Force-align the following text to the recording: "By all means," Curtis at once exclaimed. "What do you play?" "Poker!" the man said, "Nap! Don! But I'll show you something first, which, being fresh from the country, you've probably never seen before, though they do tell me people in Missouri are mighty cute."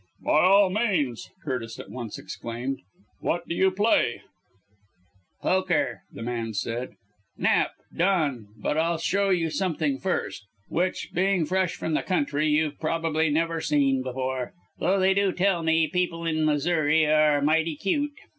"By 0.23 0.39
all 0.45 0.71
means," 0.71 1.29
Curtis 1.45 1.79
at 1.79 1.91
once 1.91 2.17
exclaimed. 2.17 2.79
"What 3.19 3.47
do 3.47 3.53
you 3.53 3.69
play?" 3.69 4.23
"Poker!" 5.43 6.01
the 6.11 6.23
man 6.23 6.55
said, 6.55 6.95
"Nap! 7.37 7.73
Don! 7.95 8.47
But 8.57 8.79
I'll 8.79 8.97
show 8.97 9.29
you 9.29 9.51
something 9.51 9.99
first, 9.99 10.47
which, 10.69 11.11
being 11.13 11.45
fresh 11.45 11.75
from 11.75 11.93
the 11.93 12.01
country, 12.01 12.47
you've 12.49 12.79
probably 12.79 13.29
never 13.29 13.61
seen 13.61 14.01
before, 14.01 14.53
though 14.79 14.99
they 14.99 15.13
do 15.13 15.31
tell 15.31 15.61
me 15.61 15.87
people 15.87 16.25
in 16.25 16.45
Missouri 16.45 17.05
are 17.05 17.39
mighty 17.39 17.75
cute." 17.75 18.13